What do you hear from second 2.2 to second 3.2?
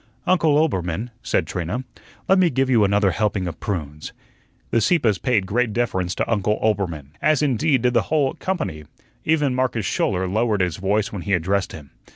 "let me give you another